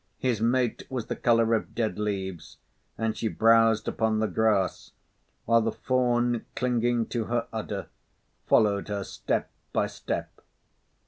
His 0.17 0.41
mate 0.41 0.81
was 0.89 1.05
the 1.05 1.15
color 1.15 1.53
of 1.53 1.75
dead 1.75 1.99
leaves, 1.99 2.57
and 2.97 3.15
she 3.15 3.27
browsed 3.27 3.87
upon 3.87 4.17
the 4.17 4.25
grass, 4.25 4.93
while 5.45 5.61
the 5.61 5.71
fawn, 5.71 6.43
clinging 6.55 7.05
to 7.09 7.25
her 7.25 7.47
udder, 7.53 7.85
followed 8.47 8.87
her 8.87 9.03
step 9.03 9.51
by 9.71 9.85
step. 9.85 10.41